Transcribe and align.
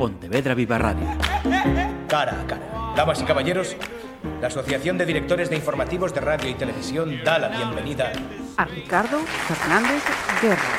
Pontevedra 0.00 0.54
Viva 0.54 0.78
Radio. 0.78 1.04
Cara 2.08 2.40
a 2.40 2.46
cara. 2.46 2.94
Damas 2.96 3.20
y 3.20 3.24
caballeros, 3.26 3.76
la 4.40 4.46
Asociación 4.46 4.96
de 4.96 5.04
Directores 5.04 5.50
de 5.50 5.56
Informativos 5.56 6.14
de 6.14 6.22
Radio 6.22 6.48
y 6.48 6.54
Televisión 6.54 7.22
da 7.22 7.38
la 7.38 7.48
bienvenida 7.48 8.10
a 8.56 8.64
Ricardo 8.64 9.18
Fernández 9.18 10.02
Guerra. 10.40 10.72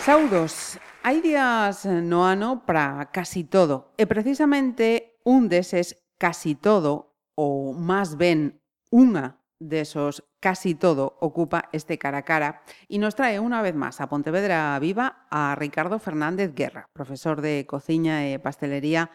Saudos, 0.00 0.80
hai 1.04 1.20
días 1.20 1.84
no 1.84 2.24
ano 2.24 2.64
para 2.64 3.12
casi 3.12 3.44
todo 3.44 3.92
e 4.00 4.08
precisamente 4.08 5.20
un 5.28 5.52
deses 5.52 6.00
casi 6.16 6.56
todo 6.56 7.20
ou 7.36 7.76
máis 7.76 8.16
ben 8.16 8.64
unha 8.88 9.41
de 9.68 9.80
esos 9.80 10.24
casi 10.40 10.74
todo 10.74 11.16
ocupa 11.20 11.68
este 11.72 11.98
cara 11.98 12.18
a 12.18 12.22
cara 12.24 12.62
y 12.88 12.98
nos 12.98 13.14
trae 13.14 13.38
una 13.38 13.62
vez 13.62 13.74
más 13.74 14.00
a 14.00 14.08
Pontevedra 14.08 14.78
Viva 14.78 15.26
a 15.30 15.54
Ricardo 15.54 15.98
Fernández 15.98 16.54
Guerra, 16.54 16.88
profesor 16.92 17.40
de 17.40 17.66
cociña 17.66 18.26
e 18.26 18.38
pastelería 18.42 19.10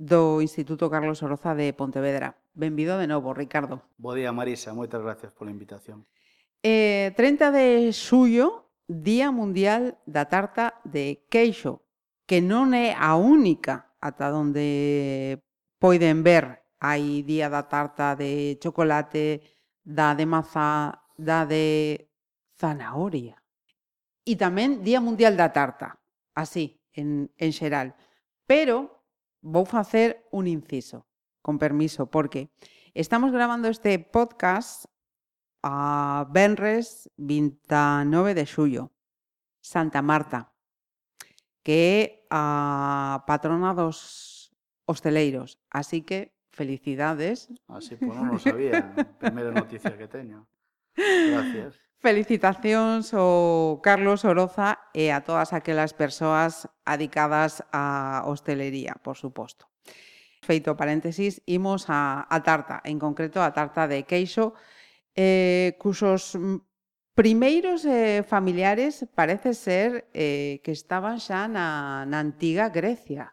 do 0.00 0.40
Instituto 0.40 0.88
Carlos 0.88 1.20
Oroza 1.22 1.54
de 1.54 1.76
Pontevedra. 1.76 2.40
Benvido 2.54 2.96
de 2.96 3.06
novo, 3.06 3.34
Ricardo. 3.34 3.84
Bo 4.00 4.16
día, 4.16 4.32
Marisa, 4.32 4.72
moitas 4.72 5.04
gracias 5.04 5.36
pola 5.36 5.52
invitación. 5.52 6.08
Eh, 6.64 7.12
30 7.16 7.52
de 7.52 7.92
xullo, 7.92 8.72
Día 8.88 9.30
Mundial 9.30 10.00
da 10.08 10.26
Tarta 10.26 10.80
de 10.88 11.28
Queixo, 11.28 11.84
que 12.24 12.40
non 12.40 12.72
é 12.72 12.96
a 12.96 13.20
única 13.20 13.92
ata 14.00 14.32
onde 14.32 15.44
poden 15.76 16.24
ver 16.24 16.64
hai 16.80 17.20
Día 17.22 17.52
da 17.52 17.68
Tarta 17.68 18.16
de 18.16 18.56
Chocolate, 18.56 19.44
da 19.82 20.14
de 20.14 20.26
mazá, 20.26 21.04
da 21.16 21.44
de 21.44 22.10
zanahoria. 22.58 23.40
E 24.24 24.36
tamén 24.36 24.84
Día 24.84 25.00
Mundial 25.00 25.34
da 25.34 25.50
Tarta, 25.50 25.98
así, 26.36 26.80
en, 26.92 27.32
en 27.40 27.50
xeral. 27.50 27.96
Pero 28.44 29.04
vou 29.40 29.64
facer 29.64 30.28
un 30.30 30.46
inciso, 30.46 31.08
con 31.40 31.58
permiso, 31.58 32.12
porque 32.12 32.52
estamos 32.94 33.32
grabando 33.32 33.68
este 33.68 33.98
podcast 33.98 34.84
a 35.62 36.26
Benres 36.30 37.08
29 37.16 38.34
de 38.34 38.44
xullo, 38.46 38.92
Santa 39.60 40.00
Marta, 40.00 40.52
que 41.62 41.80
é 42.00 42.26
a 42.30 43.24
patrona 43.26 43.74
dos 43.74 44.52
hosteleiros. 44.86 45.58
Así 45.70 46.02
que 46.02 46.32
Felicidades. 46.60 47.48
Así, 47.72 47.96
pues 47.96 48.12
non 48.12 48.36
o 48.36 48.38
sabía. 48.38 48.92
Primeira 49.24 49.48
noticia 49.48 49.96
que 49.96 50.04
teño. 50.04 50.44
Gracias. 50.92 51.80
Felicitacións 52.04 53.16
ao 53.16 53.80
oh, 53.80 53.80
Carlos 53.80 54.28
Oroza 54.28 54.76
e 54.92 55.08
a 55.08 55.24
todas 55.24 55.56
aquelas 55.56 55.96
persoas 55.96 56.68
adicadas 56.84 57.64
á 57.72 58.28
hostelería, 58.28 58.92
por 59.00 59.16
suposto. 59.16 59.72
Feito 60.44 60.76
paréntesis, 60.76 61.40
imos 61.48 61.88
a, 61.88 62.28
a 62.28 62.38
tarta, 62.44 62.84
en 62.84 63.00
concreto 63.00 63.40
a 63.40 63.56
tarta 63.56 63.88
de 63.88 64.04
queixo, 64.04 64.52
eh, 65.16 65.80
cusos 65.80 66.36
primeiros 67.16 67.88
eh, 67.88 68.20
familiares 68.20 69.08
parece 69.16 69.56
ser 69.56 70.12
eh, 70.12 70.60
que 70.60 70.76
estaban 70.76 71.24
xa 71.24 71.48
na, 71.48 72.04
na 72.04 72.20
antiga 72.20 72.68
Grecia. 72.68 73.32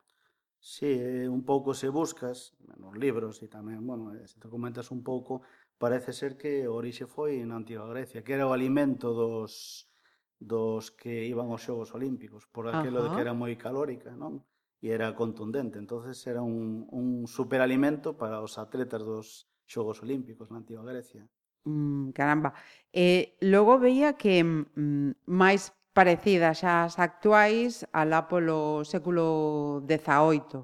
Sí, 0.69 0.85
eh, 0.85 1.29
un 1.29 1.45
pouco 1.45 1.73
se 1.73 1.87
buscas 1.87 2.51
nos 2.75 2.91
libros 2.99 3.39
e 3.39 3.47
tamén, 3.47 3.87
bueno, 3.87 4.11
eh, 4.11 4.27
se 4.27 4.35
te 4.35 4.51
comentas 4.51 4.91
un 4.91 4.99
pouco, 4.99 5.39
parece 5.79 6.11
ser 6.11 6.35
que 6.35 6.67
o 6.67 6.75
orixe 6.75 7.07
foi 7.07 7.39
na 7.47 7.55
antiga 7.55 7.87
Grecia, 7.87 8.19
que 8.19 8.35
era 8.35 8.43
o 8.43 8.51
alimento 8.51 9.15
dos 9.15 9.87
dos 10.35 10.91
que 10.91 11.23
iban 11.23 11.55
aos 11.55 11.63
Xogos 11.63 11.95
Olímpicos, 11.95 12.51
por 12.51 12.67
aquilo 12.67 12.99
Ajá. 12.99 13.07
de 13.07 13.09
que 13.15 13.23
era 13.23 13.31
moi 13.31 13.55
calórica, 13.55 14.11
non? 14.11 14.43
E 14.83 14.91
era 14.91 15.15
contundente, 15.15 15.79
entonces 15.79 16.19
era 16.27 16.43
un, 16.43 16.83
un 16.91 17.31
superalimento 17.31 18.19
para 18.19 18.43
os 18.43 18.59
atletas 18.59 19.07
dos 19.07 19.47
Xogos 19.71 20.03
Olímpicos 20.03 20.51
na 20.51 20.59
antiga 20.59 20.83
Grecia. 20.83 21.23
Mm, 21.63 22.11
caramba. 22.11 22.51
Eh, 22.91 23.39
logo 23.39 23.79
veía 23.79 24.19
que 24.19 24.43
mm, 24.43 25.31
máis 25.31 25.71
parecidas 25.97 26.61
ás 26.61 27.01
actuais 27.01 27.81
alá 27.89 28.29
polo 28.29 28.85
século 28.85 29.81
XVIII. 29.89 30.61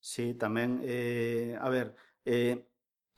Sí, 0.00 0.32
tamén, 0.40 0.80
eh, 0.80 1.52
a 1.60 1.68
ver, 1.68 1.92
eh, 2.24 2.64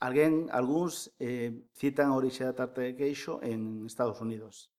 alguén, 0.03 0.51
algúns 0.51 1.15
eh, 1.23 1.55
citan 1.71 2.11
a 2.11 2.19
orixe 2.19 2.43
da 2.43 2.51
tarta 2.51 2.83
de 2.83 2.99
queixo 2.99 3.39
en 3.39 3.87
Estados 3.87 4.19
Unidos, 4.19 4.75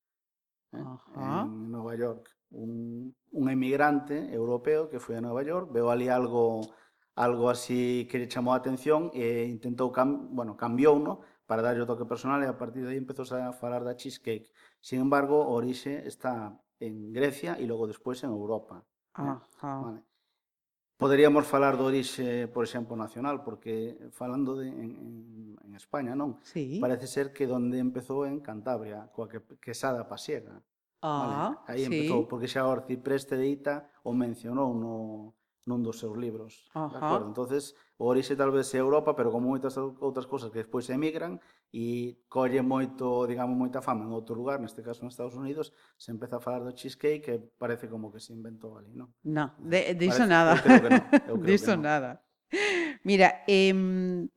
eh, 0.76 0.84
Ajá. 0.84 1.48
en 1.48 1.72
Nova 1.72 1.96
York. 1.96 2.28
Un, 2.52 3.16
un 3.32 3.46
emigrante 3.48 4.28
europeo 4.28 4.92
que 4.92 5.00
foi 5.00 5.16
a 5.16 5.24
Nova 5.24 5.40
York, 5.40 5.72
veo 5.72 5.88
ali 5.88 6.12
algo 6.12 6.68
algo 7.16 7.48
así 7.48 8.04
que 8.12 8.20
lle 8.20 8.28
chamou 8.28 8.52
a 8.52 8.60
atención 8.60 9.08
e 9.16 9.48
intentou, 9.48 9.88
cam, 9.88 10.28
bueno, 10.36 10.52
cambiou, 10.52 11.00
no? 11.00 11.24
para 11.46 11.62
darlle 11.62 11.82
o 11.82 11.86
toque 11.86 12.04
personal 12.04 12.42
e 12.42 12.46
a 12.46 12.58
partir 12.58 12.82
de 12.82 12.90
aí 12.90 12.98
empezou 12.98 13.24
a 13.38 13.52
falar 13.52 13.82
da 13.86 13.94
cheesecake 13.94 14.50
Sin 14.86 15.00
embargo, 15.00 15.48
orixe 15.48 16.06
está 16.06 16.62
en 16.78 17.12
Grecia 17.12 17.58
e 17.58 17.66
logo 17.66 17.90
despois 17.90 18.22
en 18.22 18.30
Europa. 18.30 18.86
Ah, 19.18 19.42
ah. 19.58 19.82
Vale. 19.82 20.06
Poderíamos 20.94 21.42
falar 21.42 21.74
do 21.74 21.90
orixe, 21.90 22.46
por 22.46 22.62
exemplo, 22.62 22.94
nacional, 22.94 23.42
porque 23.42 23.98
falando 24.14 24.54
de, 24.54 24.70
en, 24.70 25.58
en 25.58 25.72
España, 25.74 26.14
non? 26.14 26.38
Sí. 26.46 26.78
Parece 26.78 27.10
ser 27.10 27.34
que 27.34 27.50
donde 27.50 27.82
empezou 27.82 28.30
en 28.30 28.38
Cantabria, 28.38 29.10
coa 29.10 29.26
que, 29.26 29.42
quesada 29.58 30.06
pasiega. 30.06 30.62
Ah, 31.02 31.58
vale. 31.66 31.66
Aí 31.66 31.82
sí. 31.82 31.90
empezou, 31.90 32.30
porque 32.30 32.46
xa 32.46 32.62
Orcipreste 32.70 33.34
de 33.34 33.58
Ita 33.58 33.90
o 34.06 34.14
mencionou 34.14 34.70
no, 34.70 35.34
nun 35.66 35.82
dos 35.82 35.98
seus 35.98 36.14
libros. 36.14 36.62
Ajá. 36.70 36.94
De 36.94 36.98
acordo? 37.02 37.26
Entonces, 37.34 37.74
o 37.98 38.06
orixe 38.06 38.38
tal 38.38 38.54
vez 38.54 38.70
é 38.70 38.78
Europa, 38.78 39.18
pero 39.18 39.34
como 39.34 39.50
moitas 39.50 39.74
outras 39.74 40.30
cousas 40.30 40.54
que 40.54 40.62
despois 40.62 40.86
emigran, 40.94 41.42
e 41.76 42.24
colle 42.26 42.62
moito, 42.62 43.28
digamos, 43.28 43.52
moita 43.52 43.84
fama 43.84 44.08
en 44.08 44.12
outro 44.16 44.32
lugar, 44.32 44.56
neste 44.56 44.80
caso 44.80 45.04
nos 45.04 45.12
Estados 45.12 45.36
Unidos, 45.36 45.76
se 46.00 46.08
empeza 46.08 46.40
a 46.40 46.40
falar 46.40 46.64
do 46.64 46.72
cheesecake 46.72 47.20
que 47.20 47.36
parece 47.60 47.84
como 47.84 48.08
que 48.08 48.16
se 48.16 48.32
inventou 48.32 48.80
ali, 48.80 48.96
non? 48.96 49.12
No, 49.20 49.52
de, 49.60 49.92
iso 50.00 50.24
parece, 50.24 50.32
nada. 50.32 50.56
Eu 50.56 50.64
creo 50.64 50.80
que 50.80 50.88
non. 51.28 51.44
Diso 51.44 51.76
no. 51.76 51.84
nada. 51.84 52.24
Mira, 53.04 53.44
eh, 53.44 53.76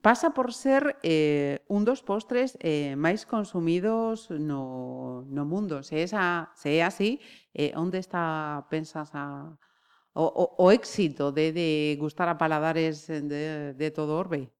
pasa 0.03 0.35
por 0.35 0.51
ser 0.51 0.99
eh, 0.99 1.63
un 1.71 1.87
dos 1.87 2.03
postres 2.03 2.59
eh, 2.59 2.99
máis 2.99 3.23
consumidos 3.23 4.27
no, 4.35 5.23
no 5.23 5.47
mundo. 5.47 5.79
Se, 5.79 6.03
esa, 6.03 6.51
se 6.59 6.75
é 6.75 6.83
así, 6.83 7.23
eh, 7.55 7.71
onde 7.79 8.03
está, 8.03 8.67
pensas, 8.67 9.15
a, 9.15 9.55
o, 10.11 10.27
o, 10.27 10.45
o 10.59 10.75
éxito 10.75 11.31
de, 11.31 11.55
de 11.55 11.95
gustar 12.03 12.27
a 12.27 12.35
paladares 12.35 13.07
de, 13.07 13.71
de 13.79 13.87
todo 13.95 14.19
Orbe? 14.19 14.51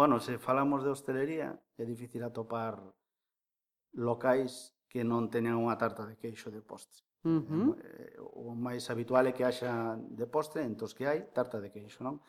Bueno, 0.00 0.18
se 0.18 0.38
falamos 0.38 0.82
de 0.82 0.88
hostelería, 0.88 1.60
é 1.76 1.84
difícil 1.84 2.24
atopar 2.24 2.80
locais 3.92 4.72
que 4.88 5.04
non 5.04 5.28
teñan 5.28 5.60
unha 5.60 5.76
tarta 5.76 6.08
de 6.08 6.16
queixo 6.16 6.48
de 6.48 6.64
postre. 6.64 7.04
Uh 7.20 7.28
eh, 7.28 8.16
-huh. 8.16 8.48
O 8.48 8.56
máis 8.56 8.88
habitual 8.88 9.28
é 9.28 9.36
que 9.36 9.44
haxa 9.44 10.00
de 10.00 10.24
postre, 10.24 10.64
entón 10.64 10.88
que 10.96 11.04
hai 11.04 11.28
tarta 11.36 11.60
de 11.60 11.68
queixo, 11.68 12.00
non? 12.00 12.24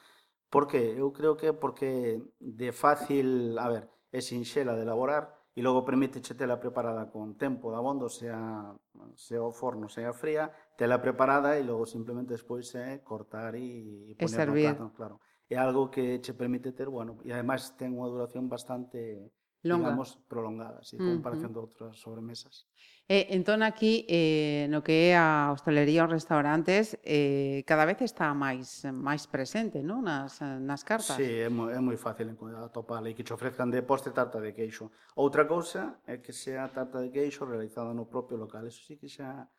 Porque 0.52 0.84
eu 1.00 1.16
creo 1.16 1.40
que 1.40 1.56
porque 1.56 2.20
de 2.44 2.76
fácil, 2.76 3.56
a 3.56 3.72
ver, 3.72 3.88
é 4.12 4.20
sinxela 4.20 4.76
de 4.76 4.84
elaborar 4.84 5.32
e 5.56 5.64
logo 5.64 5.88
permite 5.88 6.20
che 6.20 6.36
tela 6.36 6.60
preparada 6.60 7.08
con 7.08 7.40
tempo 7.40 7.72
de 7.72 7.80
abondo, 7.80 8.12
sea, 8.12 8.76
sea 9.16 9.48
o 9.48 9.56
forno, 9.56 9.88
sea 9.88 10.12
fría, 10.12 10.52
tela 10.76 11.00
preparada 11.00 11.56
e 11.56 11.64
logo 11.64 11.88
simplemente 11.88 12.36
despois 12.36 12.68
é 12.76 13.00
cortar 13.00 13.56
e, 13.56 14.12
e 14.12 14.20
poner 14.20 14.48
no 14.52 14.60
plato, 14.60 14.86
claro 14.92 15.16
é 15.52 15.58
algo 15.60 15.92
que 15.92 16.24
che 16.24 16.34
permite 16.34 16.72
ter, 16.72 16.88
bueno, 16.88 17.20
e 17.28 17.36
ademais 17.36 17.76
ten 17.76 17.92
unha 17.92 18.08
duración 18.08 18.48
bastante 18.48 19.36
Longa. 19.68 19.92
digamos, 19.92 20.18
prolongada, 20.32 20.82
sí, 20.82 20.96
en 20.96 21.20
comparación 21.20 21.52
uh 21.52 21.60
-huh. 21.60 21.60
de 21.60 21.66
outras 21.68 21.94
sobremesas. 22.00 22.66
Eh, 23.12 23.28
entón 23.36 23.62
aquí, 23.62 24.08
eh, 24.08 24.66
no 24.72 24.82
que 24.82 25.12
é 25.12 25.20
a 25.20 25.52
hostelería 25.52 26.08
ou 26.08 26.10
restaurantes, 26.10 26.96
eh, 27.04 27.62
cada 27.68 27.84
vez 27.84 28.00
está 28.02 28.32
máis 28.32 28.88
máis 28.90 29.28
presente, 29.28 29.84
non? 29.84 30.08
Nas, 30.08 30.40
nas 30.40 30.88
cartas. 30.88 31.20
Sí, 31.20 31.28
é 31.44 31.52
moi, 31.52 31.76
é 31.76 31.80
moi 31.84 32.00
fácil 32.00 32.32
atopala 32.64 33.12
e 33.12 33.14
que 33.14 33.28
te 33.28 33.36
ofrezcan 33.36 33.68
de 33.70 33.84
postre 33.84 34.16
tarta 34.16 34.40
de 34.40 34.56
queixo. 34.56 34.90
Outra 35.20 35.44
cousa 35.46 36.00
é 36.08 36.24
que 36.24 36.32
sea 36.32 36.72
tarta 36.72 37.04
de 37.04 37.12
queixo 37.12 37.44
realizada 37.44 37.92
no 37.92 38.08
propio 38.08 38.40
local, 38.40 38.64
eso 38.66 38.82
sí 38.88 38.96
que 38.96 39.12
xa 39.12 39.52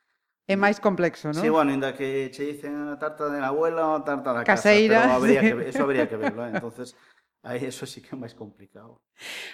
É 0.51 0.59
máis 0.59 0.83
complexo, 0.83 1.31
non? 1.31 1.39
Sí, 1.39 1.49
bueno, 1.49 1.71
ainda 1.71 1.95
que 1.95 2.31
che 2.35 2.43
dicen 2.43 2.75
a 2.91 2.99
tarta 2.99 3.31
de 3.31 3.39
la 3.39 3.55
abuela 3.55 3.87
ou 3.87 3.95
a 3.95 4.03
tarta 4.03 4.35
da 4.35 4.43
Caseira, 4.43 5.07
casa, 5.07 5.09
pero 5.09 5.19
habría 5.23 5.41
sí. 5.41 5.47
que, 5.47 5.55
eso 5.71 5.83
habría 5.87 6.07
que 6.11 6.19
verlo, 6.19 6.43
eh? 6.43 6.51
entonces 6.51 6.99
aí 7.47 7.63
eso 7.63 7.87
sí 7.87 8.03
que 8.03 8.15
é 8.15 8.19
máis 8.19 8.35
complicado. 8.35 8.99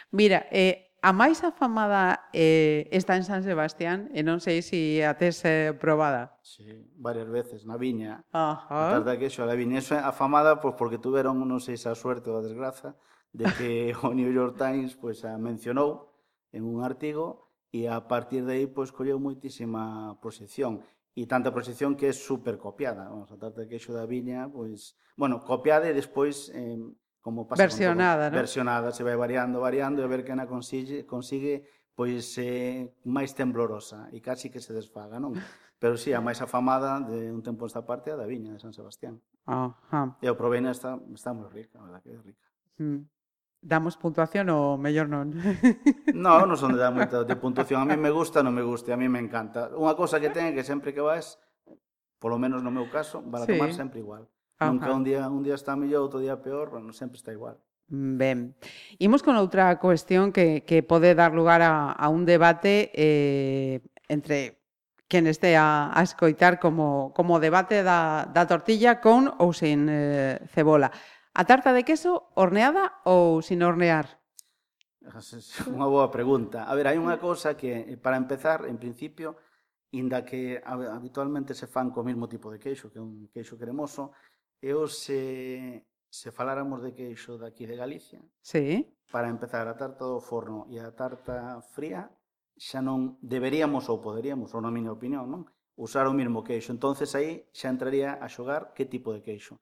Mira, 0.09 0.49
eh, 0.49 0.89
a 1.05 1.13
máis 1.13 1.45
afamada 1.45 2.27
eh, 2.33 2.89
está 2.91 3.15
en 3.15 3.23
San 3.23 3.45
Sebastián, 3.45 4.11
e 4.17 4.25
non 4.25 4.43
sei 4.43 4.65
se 4.65 4.99
si 4.99 5.05
a 5.05 5.15
tes 5.15 5.45
eh, 5.47 5.77
probada. 5.77 6.41
Sí, 6.43 6.67
varias 6.99 7.29
veces, 7.31 7.63
na 7.69 7.79
viña. 7.79 8.27
Ajá. 8.35 8.97
A 8.97 8.99
tarta 8.99 9.15
queixo, 9.21 9.47
a 9.47 9.55
viña. 9.55 9.79
Eso 9.79 9.95
é 9.95 10.03
afamada 10.03 10.59
pois, 10.59 10.75
porque 10.75 10.99
tuveron, 10.99 11.39
non 11.39 11.63
sei 11.63 11.79
se 11.79 11.87
a 11.87 11.95
suerte 11.95 12.33
ou 12.33 12.41
a 12.41 12.43
desgraza, 12.43 12.99
de 13.31 13.47
que 13.55 13.71
o 14.03 14.11
New 14.19 14.33
York 14.33 14.59
Times 14.59 14.97
pois, 14.99 15.23
a 15.23 15.37
mencionou 15.39 16.17
en 16.51 16.65
un 16.65 16.83
artigo, 16.83 17.48
e 17.73 17.87
a 17.87 18.01
partir 18.01 18.45
de 18.45 18.53
aí 18.53 18.67
pois, 18.67 18.91
colleu 18.91 19.21
moitísima 19.21 20.17
proxección 20.21 20.81
e 21.19 21.27
tanta 21.27 21.51
proxección 21.51 21.99
que 21.99 22.07
é 22.07 22.15
super 22.15 22.57
copiada. 22.57 23.11
Vamos, 23.11 23.29
a 23.33 23.37
tarta 23.37 23.65
de 23.65 23.69
queixo 23.69 23.91
da 23.93 24.07
viña, 24.07 24.47
pois, 24.49 24.95
bueno, 25.19 25.43
copiada 25.43 25.91
e 25.91 25.93
despois 25.93 26.49
eh, 26.55 26.79
como 27.21 27.45
pasa 27.45 27.61
versionada, 27.61 28.31
todo, 28.31 28.33
¿no? 28.33 28.41
versionada, 28.41 28.89
se 28.93 29.03
vai 29.03 29.17
variando, 29.19 29.61
variando 29.61 30.01
e 30.01 30.05
a 30.07 30.09
ver 30.09 30.25
que 30.25 30.33
na 30.33 30.47
consigue, 30.47 31.05
consigue 31.05 31.67
pois 31.99 32.39
eh, 32.39 32.95
máis 33.11 33.35
temblorosa 33.35 34.07
e 34.15 34.23
casi 34.23 34.55
que 34.55 34.63
se 34.63 34.71
desfaga, 34.71 35.19
non? 35.19 35.35
Pero 35.83 35.95
si 35.99 36.11
sí, 36.11 36.13
a 36.15 36.23
máis 36.23 36.39
afamada 36.43 37.03
de 37.03 37.31
un 37.31 37.43
tempo 37.43 37.67
esta 37.67 37.83
parte 37.83 38.11
é 38.11 38.15
a 38.15 38.19
da 38.19 38.27
viña 38.27 38.55
de 38.55 38.63
San 38.63 38.75
Sebastián. 38.75 39.19
Ajá. 39.47 40.15
E 40.23 40.27
o 40.31 40.39
provena 40.39 40.71
está, 40.71 40.99
está 41.11 41.35
moi 41.35 41.51
rica, 41.51 41.79
a 41.79 41.87
verdad 41.87 42.03
que 42.03 42.11
é 42.15 42.19
rica. 42.19 42.47
Mm 42.79 43.03
damos 43.69 44.01
puntuación 44.01 44.49
ou 44.49 44.81
mellor 44.81 45.13
non? 45.13 45.37
no, 46.17 46.49
non 46.49 46.57
son 46.57 46.73
de 46.73 46.81
dar 46.81 46.97
moita 46.97 47.29
de 47.29 47.37
puntuación. 47.37 47.85
A 47.85 47.87
mí 47.87 48.01
me 48.01 48.09
gusta, 48.09 48.41
non 48.41 48.57
me 48.57 48.65
gusta, 48.65 48.97
a 48.97 48.99
mí 48.99 49.13
me 49.13 49.21
encanta. 49.21 49.69
Unha 49.77 49.93
cosa 49.93 50.17
que 50.17 50.33
ten 50.33 50.49
é 50.49 50.53
que 50.57 50.65
sempre 50.65 50.97
que 50.97 51.05
vas, 51.05 51.37
polo 52.17 52.41
menos 52.41 52.65
no 52.65 52.73
meu 52.73 52.89
caso, 52.89 53.21
vai 53.21 53.45
sí. 53.45 53.53
a 53.53 53.61
tomar 53.61 53.77
sempre 53.77 54.01
igual. 54.01 54.25
Ajá. 54.57 54.73
Nunca 54.73 54.89
un 54.97 55.05
día 55.05 55.29
un 55.29 55.45
día 55.45 55.55
está 55.55 55.77
mellor, 55.77 56.09
outro 56.09 56.25
día 56.25 56.41
peor, 56.41 56.73
bueno, 56.73 56.97
sempre 56.97 57.21
está 57.21 57.29
igual. 57.29 57.61
Mm, 57.93 58.17
ben, 58.17 58.39
imos 58.97 59.21
con 59.21 59.37
outra 59.37 59.77
cuestión 59.77 60.33
que, 60.33 60.65
que 60.65 60.81
pode 60.81 61.13
dar 61.13 61.37
lugar 61.37 61.61
a, 61.61 61.93
a 61.93 62.09
un 62.09 62.25
debate 62.25 62.89
eh, 62.97 63.85
entre 64.09 64.59
quen 65.09 65.29
este 65.29 65.57
a, 65.57 65.93
a 65.93 66.01
escoitar 66.03 66.61
como, 66.61 67.13
como 67.17 67.41
debate 67.41 67.85
da, 67.85 68.29
da 68.29 68.45
tortilla 68.49 69.01
con 69.01 69.33
ou 69.41 69.53
sen 69.53 69.89
eh, 69.89 70.41
cebola. 70.53 70.93
A 71.39 71.45
tarta 71.45 71.71
de 71.73 71.87
queso 71.87 72.35
horneada 72.35 72.99
ou 73.07 73.47
sin 73.47 73.63
hornear? 73.63 74.19
Unha 75.71 75.87
boa 75.87 76.11
pregunta. 76.11 76.67
A 76.67 76.75
ver, 76.75 76.91
hai 76.91 76.99
unha 76.99 77.15
cousa 77.23 77.55
que, 77.55 77.95
eh, 77.95 77.95
para 77.95 78.19
empezar, 78.19 78.67
en 78.67 78.75
principio, 78.75 79.39
inda 79.95 80.27
que 80.27 80.59
habitualmente 80.67 81.55
se 81.55 81.71
fan 81.71 81.95
co 81.95 82.03
mesmo 82.03 82.27
tipo 82.27 82.51
de 82.51 82.59
queixo, 82.59 82.91
que 82.91 82.99
é 82.99 83.05
un 83.07 83.31
queixo 83.31 83.55
cremoso, 83.55 84.11
eu 84.59 84.91
se, 84.91 85.87
se 86.11 86.35
faláramos 86.35 86.83
de 86.83 86.91
queixo 86.91 87.39
daqui 87.39 87.71
de 87.71 87.79
Galicia, 87.79 88.19
sí. 88.43 88.99
para 89.15 89.31
empezar 89.31 89.71
a 89.71 89.79
tarta 89.79 90.11
do 90.11 90.19
forno 90.19 90.67
e 90.67 90.83
a 90.83 90.91
tarta 90.91 91.63
fría, 91.71 92.11
xa 92.59 92.83
non 92.83 93.15
deberíamos 93.23 93.87
ou 93.87 94.03
poderíamos, 94.03 94.59
ou 94.59 94.61
na 94.61 94.75
miña 94.75 94.91
opinión, 94.91 95.31
non? 95.31 95.47
usar 95.79 96.11
o 96.11 96.19
mesmo 96.19 96.43
queixo. 96.43 96.75
Entonces 96.75 97.15
aí 97.15 97.47
xa 97.55 97.71
entraría 97.71 98.19
a 98.19 98.27
xogar 98.27 98.75
que 98.75 98.91
tipo 98.91 99.15
de 99.15 99.23
queixo. 99.23 99.55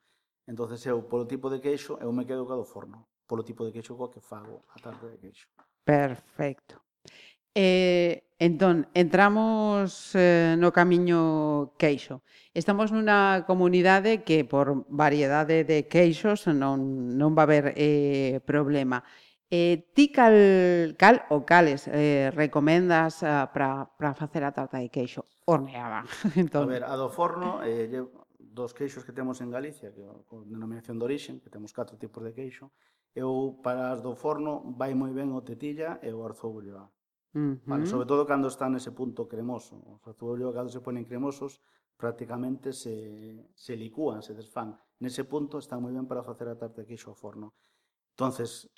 Entonces 0.46 0.84
eu, 0.86 1.02
polo 1.02 1.26
tipo 1.26 1.50
de 1.50 1.60
queixo, 1.60 1.98
eu 2.00 2.12
me 2.12 2.24
quedo 2.24 2.46
ca 2.46 2.54
do 2.54 2.64
forno. 2.64 3.06
Polo 3.26 3.42
tipo 3.42 3.66
de 3.66 3.72
queixo 3.72 3.96
coa 3.96 4.10
que 4.10 4.20
fago 4.20 4.62
a 4.70 4.78
tarde 4.78 5.10
de 5.10 5.18
queixo. 5.18 5.48
Perfecto. 5.84 6.82
Eh, 7.52 8.30
entón, 8.38 8.86
entramos 8.94 10.14
eh, 10.14 10.54
no 10.58 10.70
camiño 10.70 11.74
queixo. 11.78 12.22
Estamos 12.54 12.92
nunha 12.92 13.42
comunidade 13.48 14.22
que 14.22 14.46
por 14.46 14.86
variedade 14.86 15.64
de 15.64 15.88
queixos 15.90 16.46
non, 16.46 17.16
non 17.18 17.34
va 17.34 17.42
haber 17.42 17.74
eh, 17.74 18.38
problema. 18.46 19.02
Eh, 19.50 19.88
ti 19.94 20.12
cal, 20.14 20.36
cal 20.98 21.26
ou 21.30 21.42
cales 21.42 21.90
eh, 21.90 22.30
recomendas 22.34 23.22
eh, 23.22 23.46
para 23.50 24.14
facer 24.14 24.46
a 24.46 24.54
tarta 24.54 24.78
de 24.78 24.92
queixo? 24.92 25.26
Horneada. 25.48 26.06
entón... 26.38 26.66
A 26.66 26.70
ver, 26.70 26.84
a 26.84 26.94
do 26.94 27.08
forno, 27.10 27.62
eh, 27.66 27.88
llevo 27.90 28.25
dos 28.56 28.72
queixos 28.72 29.04
que 29.04 29.12
temos 29.12 29.36
en 29.44 29.52
Galicia, 29.52 29.92
que 29.92 30.02
con 30.24 30.48
denominación 30.48 30.96
de 30.98 31.04
orixen, 31.04 31.36
que 31.42 31.52
temos 31.52 31.76
catro 31.76 32.00
tipos 32.00 32.24
de 32.24 32.32
queixo, 32.32 32.72
eu 33.12 33.60
para 33.64 33.92
as 33.92 34.00
do 34.00 34.16
forno 34.16 34.52
vai 34.80 34.96
moi 34.96 35.12
ben 35.12 35.28
o 35.36 35.40
tetilla 35.44 36.00
e 36.00 36.10
o 36.12 36.24
arzoullo. 36.24 36.88
Uh 37.36 37.52
-huh. 37.52 37.54
vale, 37.68 37.84
sobre 37.84 38.08
todo 38.08 38.24
cando 38.24 38.48
está 38.48 38.66
nese 38.72 38.92
punto 38.96 39.28
cremoso. 39.28 39.76
Os 39.92 40.00
arzoullo 40.08 40.48
cando 40.56 40.72
se 40.72 40.80
ponen 40.80 41.04
cremosos 41.04 41.60
prácticamente 41.96 42.72
se, 42.72 42.96
se 43.54 43.72
licúan, 43.76 44.20
se 44.24 44.32
desfán. 44.32 44.76
Nese 45.00 45.24
punto 45.24 45.60
está 45.60 45.76
moi 45.76 45.92
ben 45.92 46.08
para 46.08 46.24
facer 46.24 46.48
a 46.48 46.56
tarta 46.56 46.80
de 46.80 46.88
queixo 46.88 47.12
ao 47.12 47.16
forno. 47.16 47.52
Entonces, 48.16 48.68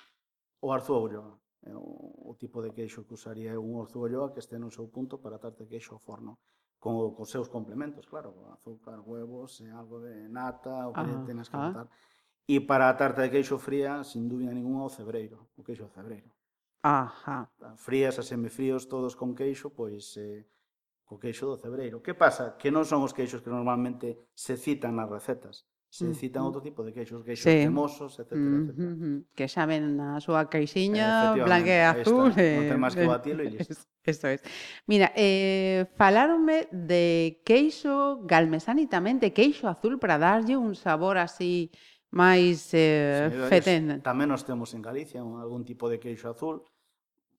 o 0.59 0.71
arzoullo, 0.75 1.39
o 1.67 2.35
tipo 2.39 2.63
de 2.63 2.71
queixo 2.71 3.03
que 3.07 3.15
usaría 3.19 3.51
eu 3.55 3.63
un 3.63 3.75
orzuolloa 3.75 4.31
que 4.31 4.39
este 4.43 4.55
no 4.59 4.71
seu 4.71 4.87
punto 4.87 5.19
para 5.23 5.39
tarta 5.39 5.63
de 5.63 5.71
queixo 5.71 5.95
ao 5.95 6.03
forno 6.03 6.39
co, 6.79 7.13
cos 7.13 7.29
seus 7.29 7.51
complementos, 7.51 8.07
claro, 8.07 8.33
azúcar, 8.55 9.03
huevos, 9.03 9.59
e 9.61 9.67
algo 9.69 9.99
de 9.99 10.27
nata, 10.31 10.87
o 10.87 10.93
que 10.95 11.03
ah, 11.03 11.23
tenes 11.27 11.51
que 11.51 11.57
ah. 11.59 11.67
botar. 11.67 11.87
E 12.47 12.57
para 12.63 12.89
a 12.89 12.97
tarta 12.97 13.21
de 13.21 13.29
queixo 13.29 13.59
fría, 13.59 14.01
sin 14.01 14.25
dúbida 14.25 14.55
ninguna, 14.55 14.87
o 14.87 14.89
cebreiro, 14.89 15.51
o 15.59 15.61
queixo 15.61 15.85
de 15.85 15.93
cebreiro. 15.93 16.31
Ajá. 16.81 17.51
Frías 17.75 18.17
a 18.17 18.23
semifríos 18.23 18.87
todos 18.87 19.13
con 19.13 19.35
queixo, 19.35 19.69
pois 19.69 20.15
eh, 20.17 20.47
co 21.03 21.19
queixo 21.19 21.45
do 21.45 21.59
cebreiro. 21.59 21.99
Que 22.01 22.15
pasa? 22.15 22.55
Que 22.55 22.71
non 22.71 22.87
son 22.87 23.03
os 23.03 23.11
queixos 23.11 23.43
que 23.43 23.51
normalmente 23.51 24.31
se 24.31 24.55
citan 24.55 24.95
nas 24.95 25.11
recetas 25.11 25.67
se 25.89 26.13
citan 26.13 26.45
outro 26.45 26.61
tipo 26.61 26.85
de 26.85 26.93
queixos, 26.93 27.25
queixos 27.25 27.49
sí. 27.49 27.65
cremosos, 27.65 28.21
etc. 28.21 28.37
Mm 28.37 28.69
-hmm. 28.77 29.15
Que 29.33 29.49
saben 29.49 29.97
a 29.97 30.21
súa 30.21 30.45
queixiña 30.45 31.33
eh, 31.33 31.41
blanca 31.41 31.73
e 31.73 31.81
azul. 31.81 32.29
Está, 32.29 32.45
eh, 32.45 32.57
non 32.61 32.69
ten 32.69 32.79
máis 32.79 32.93
que 32.93 33.09
batilo 33.09 33.41
e 33.41 33.49
listo. 33.49 33.73
Isto 34.05 34.29
es. 34.29 34.45
Mira, 34.85 35.09
eh, 35.17 35.89
falaronme 35.97 36.69
de 36.69 37.41
queixo 37.41 38.21
galmesanitamente, 38.21 39.33
queixo 39.33 39.65
azul 39.65 39.97
para 39.97 40.21
darlle 40.21 40.53
un 40.53 40.77
sabor 40.77 41.17
así 41.17 41.73
máis 42.13 42.69
eh, 42.73 43.29
sí, 43.33 43.49
fetén. 43.49 44.01
Tamén 44.05 44.29
nos 44.29 44.45
temos 44.45 44.73
en 44.77 44.85
Galicia 44.85 45.25
un, 45.25 45.41
algún 45.41 45.65
tipo 45.65 45.89
de 45.89 45.97
queixo 45.97 46.29
azul, 46.29 46.65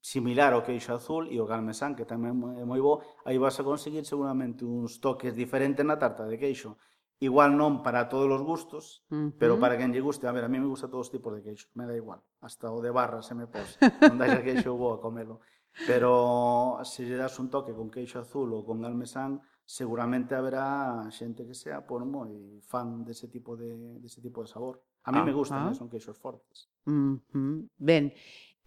similar 0.02 0.54
ao 0.54 0.66
queixo 0.66 0.90
azul 0.94 1.30
e 1.30 1.38
o 1.38 1.46
galmesán, 1.46 1.94
que 1.94 2.02
tamén 2.02 2.34
é 2.58 2.66
moi 2.66 2.82
bo, 2.82 3.02
aí 3.22 3.38
vas 3.38 3.58
a 3.58 3.66
conseguir 3.66 4.02
seguramente 4.02 4.66
uns 4.66 4.98
toques 4.98 5.34
diferentes 5.38 5.82
na 5.86 5.98
tarta 5.98 6.26
de 6.26 6.34
queixo 6.34 6.74
Igual 7.20 7.52
non 7.52 7.84
para 7.84 8.08
todos 8.08 8.32
os 8.32 8.40
gustos, 8.40 9.04
uh 9.12 9.28
-huh. 9.28 9.30
pero 9.36 9.60
para 9.60 9.76
quen 9.76 9.92
lle 9.92 10.00
guste. 10.00 10.24
A 10.24 10.32
ver, 10.32 10.44
a 10.44 10.48
mí 10.48 10.56
me 10.56 10.64
gusta 10.64 10.88
todos 10.88 11.08
os 11.08 11.12
tipos 11.12 11.36
de 11.36 11.44
queixo, 11.44 11.68
me 11.76 11.84
da 11.84 11.92
igual. 11.92 12.24
Hasta 12.40 12.72
o 12.72 12.80
de 12.80 12.88
barra 12.88 13.20
se 13.20 13.36
me 13.36 13.44
pose. 13.44 13.76
non 14.08 14.16
dais 14.16 14.32
a 14.32 14.40
queixo, 14.40 14.72
vou 14.72 14.96
a 14.96 15.02
comelo. 15.04 15.44
Pero 15.84 16.80
se 16.82 17.04
lle 17.04 17.20
das 17.20 17.36
un 17.36 17.52
toque 17.52 17.76
con 17.76 17.92
queixo 17.92 18.24
azul 18.24 18.56
ou 18.56 18.64
con 18.64 18.80
almesán, 18.88 19.44
seguramente 19.68 20.32
haberá 20.34 21.06
xente 21.12 21.44
que 21.44 21.54
sea 21.54 21.84
por 21.84 22.08
moi 22.08 22.58
fan 22.64 23.04
dese 23.04 23.28
tipo 23.28 23.52
de 23.52 24.00
dese 24.00 24.24
tipo 24.24 24.40
de 24.40 24.48
sabor. 24.48 24.80
A 25.04 25.12
mí 25.12 25.20
ah, 25.20 25.26
me 25.28 25.36
gustan, 25.36 25.68
ah. 25.68 25.70
Eh, 25.70 25.76
son 25.76 25.92
queixos 25.92 26.16
fortes. 26.16 26.72
Uh 26.88 27.20
-huh. 27.20 27.68
Ben, 27.76 28.16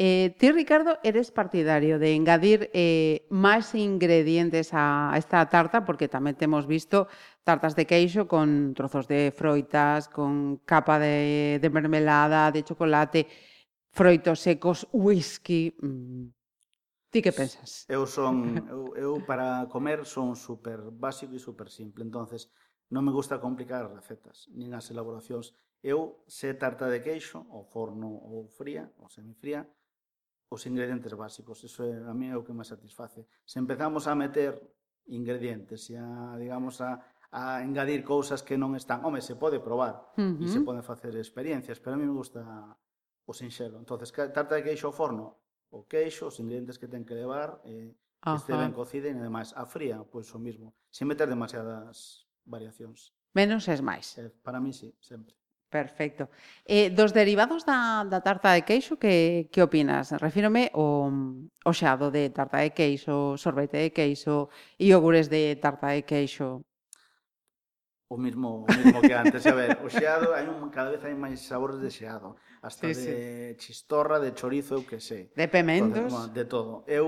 Eh, 0.06 0.36
ti, 0.38 0.52
Ricardo, 0.52 1.00
eres 1.02 1.32
partidario 1.32 1.96
de 1.98 2.12
engadir 2.12 2.68
eh, 2.76 3.24
máis 3.32 3.72
ingredientes 3.72 4.76
a, 4.76 5.16
esta 5.16 5.48
tarta, 5.48 5.88
porque 5.88 6.12
tamén 6.12 6.36
temos 6.36 6.68
visto 6.68 7.08
tartas 7.48 7.72
de 7.72 7.88
queixo 7.88 8.28
con 8.28 8.76
trozos 8.76 9.08
de 9.08 9.32
froitas, 9.32 10.12
con 10.12 10.60
capa 10.68 11.00
de, 11.00 11.56
de 11.64 11.70
mermelada, 11.72 12.52
de 12.52 12.68
chocolate, 12.68 13.32
froitos 13.96 14.44
secos, 14.44 14.84
whisky... 14.92 15.72
Mm. 15.80 16.36
Ti 17.08 17.20
que 17.24 17.32
pensas? 17.32 17.88
Eu 17.88 18.04
son 18.04 18.60
eu, 18.68 18.92
eu 19.00 19.14
para 19.24 19.72
comer 19.72 20.04
son 20.04 20.36
super 20.36 20.84
básico 20.92 21.32
e 21.32 21.40
super 21.40 21.72
simple, 21.72 22.04
entonces 22.04 22.52
non 22.92 23.08
me 23.08 23.16
gusta 23.16 23.40
complicar 23.40 23.88
as 23.88 23.96
recetas, 24.04 24.52
nin 24.52 24.76
as 24.76 24.92
elaboracións. 24.92 25.56
Eu 25.80 26.28
se 26.28 26.52
tarta 26.60 26.92
de 26.92 27.00
queixo, 27.00 27.48
ou 27.48 27.64
forno 27.64 28.20
ou 28.20 28.52
fría, 28.52 28.92
ou 29.00 29.08
semifría, 29.08 29.64
os 30.50 30.62
ingredientes 30.66 31.14
básicos. 31.14 31.64
Eso 31.64 31.84
é 31.84 32.04
a 32.04 32.14
mí 32.14 32.30
é 32.30 32.36
o 32.38 32.44
que 32.44 32.54
me 32.54 32.64
satisface. 32.64 33.26
Se 33.46 33.60
empezamos 33.60 34.08
a 34.08 34.16
meter 34.16 34.60
ingredientes 35.08 35.90
e 35.90 35.98
a, 35.98 36.36
digamos, 36.40 36.80
a, 36.80 37.00
a 37.34 37.64
engadir 37.64 38.04
cousas 38.06 38.46
que 38.46 38.56
non 38.56 38.78
están, 38.78 39.02
home, 39.02 39.20
se 39.20 39.36
pode 39.36 39.60
probar 39.60 40.14
uh 40.16 40.38
-huh. 40.38 40.44
e 40.44 40.48
se 40.48 40.62
poden 40.62 40.86
facer 40.86 41.12
experiencias, 41.18 41.82
pero 41.82 41.96
a 41.96 42.00
mí 42.00 42.06
me 42.06 42.16
gusta 42.16 42.44
o 43.26 43.34
sinxelo. 43.34 43.80
Entonces, 43.80 44.12
tarta 44.12 44.56
de 44.56 44.64
queixo 44.64 44.88
ao 44.88 44.96
forno, 44.96 45.42
o 45.74 45.90
queixo, 45.90 46.30
os 46.30 46.38
ingredientes 46.40 46.78
que 46.78 46.88
ten 46.88 47.04
que 47.04 47.18
levar, 47.18 47.60
eh, 47.66 47.98
que 48.22 48.36
este 48.38 48.54
ben 48.56 48.72
cocida 48.72 49.10
e 49.10 49.16
ademais 49.18 49.52
a 49.58 49.66
fría, 49.66 50.00
pois 50.06 50.30
o 50.32 50.40
mismo, 50.40 50.78
sen 50.94 51.10
meter 51.10 51.28
demasiadas 51.28 52.30
variacións. 52.46 53.12
Menos 53.34 53.66
es 53.68 53.82
máis. 53.82 54.14
Eh, 54.22 54.30
para 54.46 54.62
mí 54.62 54.72
sí, 54.72 54.94
sempre. 55.02 55.36
Perfecto. 55.74 56.30
Eh, 56.70 56.94
dos 56.94 57.12
derivados 57.18 57.66
da, 57.66 58.06
da 58.06 58.22
tarta 58.22 58.54
de 58.54 58.62
queixo, 58.62 58.94
que, 59.02 59.50
que 59.52 59.66
opinas? 59.68 60.14
Refírome 60.26 60.70
o, 60.78 61.10
o 61.66 61.72
xado 61.74 62.14
de 62.14 62.30
tarta 62.30 62.62
de 62.62 62.70
queixo, 62.78 63.34
sorbete 63.44 63.82
de 63.82 63.90
queixo, 63.90 64.36
iogures 64.78 65.28
de 65.34 65.58
tarta 65.58 65.88
de 65.98 66.06
queixo. 66.06 66.62
O 68.06 68.18
mismo, 68.22 68.70
o 68.70 68.74
mismo 68.78 69.02
que 69.02 69.18
antes, 69.18 69.42
a 69.50 69.56
ver, 69.58 69.72
o 69.82 69.90
xeado, 69.90 70.38
hai 70.38 70.46
un, 70.46 70.70
cada 70.70 70.94
vez 70.94 71.02
hai 71.02 71.18
máis 71.18 71.42
sabores 71.42 71.82
de 71.82 71.90
xeado, 71.90 72.38
hasta 72.62 72.86
sí, 72.86 72.94
de 72.94 73.02
sí. 73.02 73.14
chistorra, 73.58 74.22
de 74.22 74.38
chorizo, 74.38 74.78
eu 74.78 74.86
que 74.86 75.02
sei. 75.02 75.34
De 75.34 75.48
pementos. 75.50 75.90
Entonces, 75.90 76.14
bueno, 76.14 76.30
de 76.38 76.46
todo. 76.46 76.86
Eu 76.86 77.08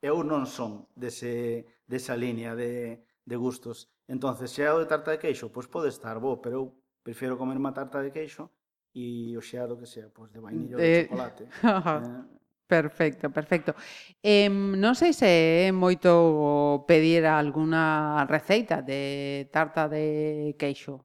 eu 0.00 0.24
non 0.24 0.48
son 0.48 0.88
dese, 0.96 1.68
desa 1.84 2.16
línea 2.16 2.56
de, 2.56 3.04
de 3.28 3.36
gustos. 3.36 3.92
Entonces, 4.08 4.56
xeado 4.56 4.80
de 4.80 4.88
tarta 4.88 5.12
de 5.12 5.20
queixo, 5.20 5.52
pois 5.52 5.68
pode 5.68 5.92
estar 5.92 6.16
bo, 6.16 6.40
pero 6.40 6.54
eu 6.56 6.64
Prefiero 7.08 7.40
comer 7.40 7.56
unha 7.56 7.72
tarta 7.72 8.04
de 8.04 8.12
queixo 8.12 8.52
e 8.92 9.32
o 9.32 9.40
xeado 9.40 9.80
que 9.80 9.88
sea, 9.88 10.12
pois 10.12 10.28
de 10.28 10.44
vainilla 10.44 10.76
ou 10.76 10.84
de 10.84 11.08
chocolate. 11.08 11.48
eh, 11.64 12.36
Perfecto, 12.68 13.32
perfecto. 13.32 13.72
Eh, 14.20 14.52
non 14.52 14.92
sei 14.92 15.16
se 15.16 15.24
é 15.64 15.72
moito 15.72 16.84
pedir 16.84 17.24
alguna 17.24 18.28
receita 18.28 18.84
de 18.84 19.48
tarta 19.48 19.88
de 19.88 20.52
queixo. 20.60 21.00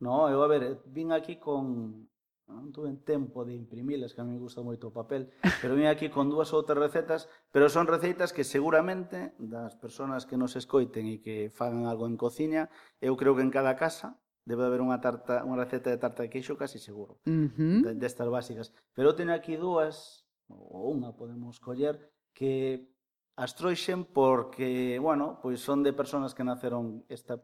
No, 0.00 0.32
eu, 0.32 0.40
a 0.40 0.48
ver, 0.48 0.64
eh, 0.64 0.80
vin 0.88 1.12
aquí 1.12 1.36
con... 1.36 2.08
Non 2.48 2.72
tuve 2.72 2.88
tempo 3.04 3.44
de 3.44 3.52
imprimilas, 3.52 4.16
que 4.16 4.24
a 4.24 4.24
mí 4.24 4.32
me 4.32 4.40
gusta 4.40 4.64
moito 4.64 4.88
o 4.88 4.96
papel, 4.96 5.28
pero 5.60 5.76
vim 5.76 5.92
aquí 5.92 6.08
con 6.08 6.32
dúas 6.32 6.56
outras 6.56 6.80
recetas, 6.80 7.28
pero 7.52 7.68
son 7.68 7.84
receitas 7.84 8.32
que 8.32 8.48
seguramente 8.48 9.36
das 9.36 9.76
persoas 9.76 10.24
que 10.24 10.40
nos 10.40 10.56
escoiten 10.56 11.04
e 11.04 11.20
que 11.20 11.52
fagan 11.52 11.84
algo 11.84 12.08
en 12.08 12.16
cociña, 12.16 12.72
eu 13.04 13.12
creo 13.20 13.36
que 13.36 13.44
en 13.44 13.52
cada 13.52 13.76
casa 13.76 14.16
debe 14.48 14.64
haber 14.64 14.80
unha 14.80 14.96
tarta, 15.04 15.44
unha 15.44 15.60
receta 15.60 15.92
de 15.92 16.00
tarta 16.00 16.24
de 16.24 16.32
queixo 16.32 16.56
casi 16.56 16.80
seguro, 16.80 17.20
uh 17.28 17.52
-huh. 17.52 17.92
destas 17.92 18.28
básicas. 18.32 18.72
Pero 18.96 19.12
teño 19.12 19.36
aquí 19.36 19.60
dúas, 19.60 20.24
ou 20.48 20.96
unha 20.96 21.12
podemos 21.12 21.60
coller, 21.60 22.00
que 22.32 22.88
as 23.36 23.52
troixen 23.52 24.08
porque, 24.08 24.96
bueno, 24.96 25.36
pois 25.44 25.60
son 25.60 25.84
de 25.84 25.92
persoas 25.92 26.32
que 26.32 26.48
naceron 26.48 27.04
esta 27.12 27.36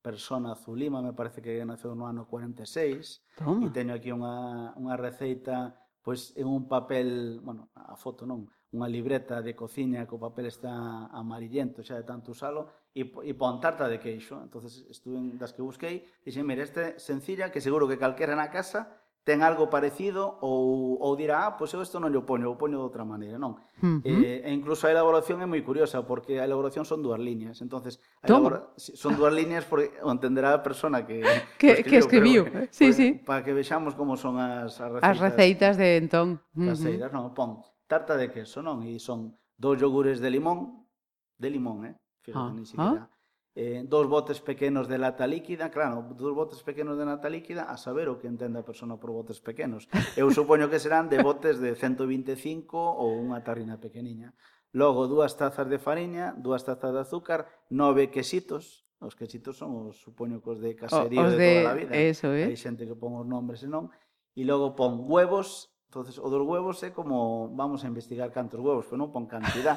persona 0.00 0.56
Zulima, 0.56 1.02
me 1.02 1.12
parece 1.12 1.42
que 1.44 1.60
naceu 1.66 1.92
no 1.92 2.08
ano 2.08 2.24
46, 2.24 3.20
Toma. 3.36 3.66
e 3.66 3.68
teño 3.74 3.92
aquí 3.92 4.08
unha, 4.08 4.72
unha 4.80 4.96
receita 4.96 5.76
pois 6.06 6.30
en 6.38 6.46
un 6.46 6.68
papel, 6.70 7.40
bueno, 7.42 7.74
a 7.74 7.98
foto 7.98 8.22
non, 8.22 8.46
unha 8.70 8.86
libreta 8.86 9.42
de 9.42 9.58
cociña 9.58 10.06
que 10.06 10.14
o 10.14 10.22
papel 10.22 10.46
está 10.46 11.10
amarillento 11.10 11.82
xa 11.82 11.98
de 11.98 12.06
tanto 12.06 12.30
usalo 12.30 12.70
e, 12.94 13.10
e 13.26 13.34
pon 13.34 13.58
tarta 13.58 13.90
de 13.90 13.98
queixo. 13.98 14.38
entonces 14.38 14.86
estuve 14.86 15.18
en 15.18 15.34
das 15.34 15.50
que 15.50 15.66
busquei, 15.66 16.06
dixen, 16.22 16.46
mire, 16.46 16.62
este 16.62 17.02
sencilla, 17.02 17.50
que 17.50 17.58
seguro 17.58 17.90
que 17.90 17.98
calquera 17.98 18.38
na 18.38 18.54
casa 18.54 18.86
ten 19.26 19.42
algo 19.42 19.66
parecido 19.66 20.38
ou, 20.38 21.02
ou 21.02 21.18
dirá, 21.18 21.50
ah, 21.50 21.58
pois 21.58 21.74
eu 21.74 21.82
isto 21.82 21.98
non 21.98 22.14
lle 22.14 22.22
poño, 22.22 22.46
o 22.46 22.54
poño 22.54 22.78
de 22.78 22.86
outra 22.86 23.02
maneira, 23.02 23.42
non? 23.42 23.58
Uh 23.82 23.98
-huh. 23.98 24.06
eh, 24.06 24.46
e 24.46 24.50
incluso 24.54 24.86
a 24.86 24.94
elaboración 24.94 25.42
é 25.42 25.46
moi 25.50 25.58
curiosa, 25.66 26.06
porque 26.06 26.38
a 26.38 26.46
elaboración 26.46 26.86
son 26.86 27.02
dúas 27.02 27.18
liñas, 27.18 27.58
entonces 27.58 27.98
a 28.22 28.30
elabora... 28.30 28.70
son 28.78 29.18
dúas 29.18 29.34
liñas 29.34 29.66
porque 29.66 29.90
o 29.98 30.14
entenderá 30.14 30.54
a 30.54 30.62
persona 30.62 31.02
que 31.02 31.26
que, 31.58 31.82
que 31.82 31.98
escribiu, 31.98 32.46
que 32.46 32.46
escribiu. 32.46 32.46
Eh. 32.46 32.50
Pero, 32.54 32.66
sí, 32.70 32.86
pues, 32.86 32.96
sí. 33.02 33.08
para 33.26 33.42
que 33.42 33.50
vexamos 33.50 33.98
como 33.98 34.14
son 34.14 34.38
as, 34.38 34.78
as 34.78 34.94
receitas. 34.94 35.10
As 35.10 35.18
receitas 35.18 35.74
de 35.74 35.88
entón. 35.98 36.38
Uh 36.54 36.62
-huh. 36.62 36.68
Caseiras, 36.70 37.10
non, 37.10 37.34
pon 37.34 37.66
tarta 37.90 38.14
de 38.14 38.30
queso, 38.30 38.62
non? 38.62 38.86
E 38.86 39.02
son 39.02 39.34
dous 39.58 39.74
yogures 39.74 40.22
de 40.22 40.30
limón, 40.30 40.86
de 41.34 41.50
limón, 41.50 41.82
eh? 41.82 41.98
Fíjate, 42.22 42.46
ah, 42.46 42.54
ni 42.54 42.62
siquiera. 42.62 43.10
Ah 43.10 43.15
eh, 43.56 43.82
dous 43.88 44.04
botes 44.04 44.44
pequenos 44.44 44.84
de 44.84 45.00
lata 45.00 45.24
líquida, 45.24 45.72
claro, 45.72 46.04
dous 46.12 46.36
botes 46.36 46.60
pequenos 46.60 47.00
de 47.00 47.08
lata 47.08 47.32
líquida, 47.32 47.64
a 47.64 47.80
saber 47.80 48.12
o 48.12 48.20
que 48.20 48.28
entende 48.28 48.60
a 48.60 48.68
persona 48.68 49.00
por 49.00 49.16
botes 49.16 49.40
pequenos. 49.40 49.88
Eu 50.12 50.28
supoño 50.28 50.68
que 50.68 50.76
serán 50.76 51.08
de 51.08 51.24
botes 51.24 51.56
de 51.56 51.72
125 51.72 52.76
ou 52.76 53.16
unha 53.16 53.40
tarrina 53.40 53.80
pequeniña. 53.80 54.36
Logo, 54.76 55.08
dúas 55.08 55.40
tazas 55.40 55.72
de 55.72 55.80
fariña, 55.80 56.36
dúas 56.36 56.68
tazas 56.68 56.92
de 56.92 57.00
azúcar, 57.00 57.48
nove 57.72 58.12
quesitos, 58.12 58.86
Os 58.96 59.12
quesitos 59.12 59.60
son 59.60 59.92
os 59.92 60.00
supoño 60.00 60.40
que 60.40 60.56
os 60.56 60.60
de 60.60 60.72
caserío 60.72 61.20
os 61.20 61.36
de, 61.36 61.36
de 61.36 61.60
toda 61.60 61.72
a 61.72 61.76
vida. 61.76 61.92
Eh. 61.92 62.08
Eso, 62.08 62.32
eh? 62.32 62.48
Hai 62.48 62.56
xente 62.56 62.88
que 62.88 62.96
pon 62.96 63.12
os 63.20 63.28
nombres 63.28 63.60
e 63.60 63.68
non. 63.68 63.92
E 64.32 64.44
logo 64.48 64.72
pon 64.72 65.04
huevos. 65.04 65.68
entonces 65.86 66.16
o 66.16 66.28
dos 66.32 66.44
huevos 66.44 66.80
é 66.84 66.90
como 66.92 67.48
vamos 67.52 67.84
a 67.84 67.88
investigar 67.88 68.32
cantos 68.32 68.60
huevos, 68.60 68.88
pero 68.88 68.96
non 68.96 69.12
pon 69.12 69.28
cantidad. 69.28 69.76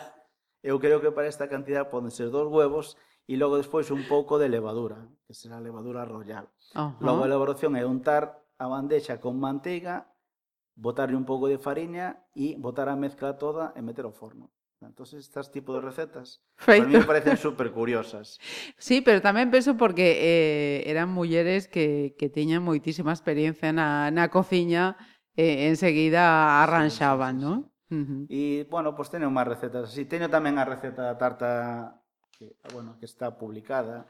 Eu 0.63 0.75
creo 0.79 0.99
que 0.99 1.11
para 1.11 1.27
esta 1.27 1.47
cantidad 1.47 1.87
poden 1.87 2.11
ser 2.11 2.31
dos 2.31 2.47
huevos 2.47 2.99
e 3.29 3.37
logo 3.37 3.61
despois 3.61 3.93
un 3.93 4.09
pouco 4.09 4.41
de 4.41 4.49
levadura, 4.49 5.05
que 5.29 5.37
será 5.37 5.61
a 5.61 5.65
levadura 5.65 6.01
royal. 6.01 6.49
Uh 6.73 6.97
-huh. 6.97 7.05
Logo 7.05 7.21
a 7.21 7.29
elaboración 7.29 7.77
é 7.77 7.85
untar 7.85 8.41
a 8.57 8.65
bandexa 8.65 9.21
con 9.21 9.37
manteiga, 9.37 10.09
botarlle 10.73 11.13
un 11.13 11.29
pouco 11.29 11.45
de 11.45 11.61
fariña 11.61 12.25
e 12.33 12.57
botar 12.57 12.89
a 12.89 12.97
mezcla 12.97 13.37
toda 13.37 13.69
e 13.77 13.85
meter 13.85 14.09
ao 14.09 14.17
forno. 14.17 14.49
Entonces, 14.81 15.19
estas 15.27 15.51
tipo 15.51 15.75
de 15.75 15.81
recetas 15.81 16.41
Feito. 16.55 16.87
para 16.87 16.89
mí 16.89 16.97
me 16.97 17.05
parecen 17.05 17.37
super 17.45 17.69
curiosas. 17.69 18.41
Sí, 18.81 19.05
pero 19.05 19.21
tamén 19.21 19.53
penso 19.53 19.77
porque 19.77 20.17
eh, 20.17 20.89
eran 20.89 21.13
mulleres 21.13 21.69
que, 21.69 22.17
que 22.17 22.33
teñan 22.33 22.65
moitísima 22.65 23.13
experiencia 23.13 23.69
na, 23.69 24.09
na 24.09 24.33
cociña 24.33 24.97
e 25.37 25.45
eh, 25.45 25.69
enseguida 25.69 26.65
arranxaban, 26.65 27.37
sí, 27.37 27.43
sí, 27.43 27.45
sí. 27.45 27.45
non? 27.45 27.57
Uh 27.93 28.05
-huh. 28.05 28.21
E, 28.25 28.41
bueno, 28.73 28.97
pois 28.97 29.11
pues, 29.11 29.19
teño 29.19 29.29
máis 29.29 29.45
recetas 29.45 29.91
así. 29.91 30.09
Teño 30.09 30.33
tamén 30.33 30.57
a 30.57 30.65
receta 30.65 31.05
da 31.05 31.19
tarta 31.19 31.98
que, 32.39 32.55
bueno, 32.73 32.97
que 32.97 33.05
está 33.05 33.37
publicada 33.37 34.07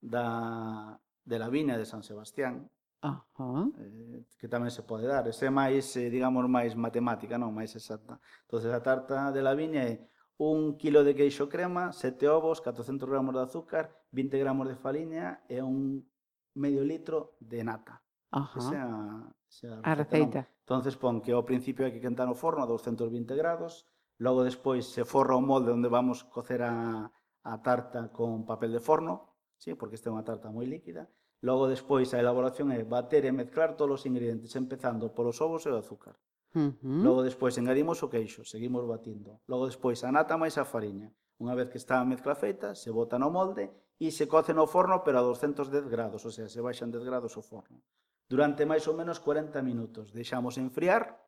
da, 0.00 1.00
de 1.24 1.38
la 1.38 1.48
viña 1.48 1.76
de 1.76 1.84
San 1.84 2.02
Sebastián, 2.02 2.70
Ajá. 3.02 3.66
Eh, 3.82 4.22
que 4.38 4.46
tamén 4.46 4.70
se 4.70 4.86
pode 4.86 5.10
dar. 5.10 5.26
Ese 5.26 5.50
é 5.50 5.52
máis, 5.52 5.90
eh, 5.98 6.06
digamos, 6.06 6.46
máis 6.46 6.78
matemática, 6.78 7.34
non 7.34 7.50
máis 7.50 7.74
exacta. 7.74 8.22
entonces 8.46 8.70
a 8.70 8.78
tarta 8.78 9.34
de 9.34 9.42
la 9.42 9.58
viña 9.58 9.82
é 9.82 10.06
un 10.38 10.78
kilo 10.78 11.02
de 11.02 11.18
queixo 11.18 11.50
crema, 11.50 11.90
sete 11.90 12.30
ovos, 12.30 12.62
400 12.62 13.10
gramos 13.10 13.34
de 13.34 13.42
azúcar, 13.42 13.90
20 14.14 14.38
gramos 14.38 14.70
de 14.70 14.78
faliña 14.78 15.42
e 15.50 15.58
un 15.58 16.06
medio 16.54 16.86
litro 16.86 17.34
de 17.42 17.66
nata. 17.66 18.06
Ajá. 18.30 18.70
a, 18.70 19.34
esa 19.50 19.66
é 19.66 19.82
a 19.82 19.92
receita. 19.98 20.46
Entonces 20.62 20.94
pon 20.94 21.18
que 21.18 21.34
ao 21.34 21.42
principio 21.42 21.82
hai 21.82 21.90
que 21.90 21.98
quentar 21.98 22.30
o 22.30 22.38
forno 22.38 22.62
a 22.62 22.70
220 22.70 23.34
grados, 23.34 23.90
logo 24.22 24.46
despois 24.46 24.86
se 24.86 25.02
forra 25.02 25.34
o 25.34 25.42
molde 25.42 25.74
onde 25.74 25.90
vamos 25.90 26.22
cocer 26.22 26.62
a, 26.62 27.10
a 27.42 27.62
tarta 27.62 28.10
con 28.12 28.46
papel 28.46 28.72
de 28.72 28.80
forno, 28.80 29.34
sí, 29.58 29.74
porque 29.74 29.96
esta 29.96 30.10
é 30.10 30.14
unha 30.14 30.26
tarta 30.26 30.50
moi 30.50 30.66
líquida. 30.66 31.10
Logo 31.42 31.66
despois 31.66 32.14
a 32.14 32.22
elaboración 32.22 32.70
é 32.70 32.86
bater 32.86 33.26
e 33.26 33.34
mezclar 33.34 33.74
todos 33.74 33.98
os 33.98 34.06
ingredientes, 34.06 34.54
empezando 34.54 35.10
polos 35.10 35.42
ovos 35.42 35.66
e 35.66 35.70
o 35.74 35.78
azúcar. 35.78 36.14
Uh 36.54 36.70
-huh. 36.78 37.02
Logo 37.02 37.26
despois 37.26 37.58
engadimos 37.58 37.98
o 38.02 38.10
queixo, 38.12 38.46
seguimos 38.46 38.86
batindo. 38.86 39.42
Logo 39.50 39.66
despois 39.66 39.98
a 40.06 40.14
nata 40.14 40.38
máis 40.38 40.54
a 40.58 40.68
fariña. 40.68 41.10
Unha 41.42 41.58
vez 41.58 41.66
que 41.74 41.80
está 41.82 41.98
a 41.98 42.06
mezcla 42.06 42.38
feita, 42.38 42.78
se 42.78 42.94
bota 42.94 43.18
no 43.18 43.26
molde 43.34 43.74
e 43.98 44.14
se 44.14 44.30
coce 44.30 44.54
no 44.54 44.70
forno 44.70 45.02
pero 45.02 45.18
a 45.18 45.26
210 45.26 45.90
grados, 45.90 46.22
o 46.22 46.30
sea, 46.30 46.46
se 46.46 46.62
baixan 46.62 46.94
10 46.94 47.02
grados 47.02 47.34
o 47.34 47.42
forno. 47.42 47.82
Durante 48.30 48.62
máis 48.62 48.86
ou 48.86 48.94
menos 48.94 49.18
40 49.18 49.58
minutos. 49.66 50.14
Deixamos 50.14 50.58
enfriar 50.58 51.21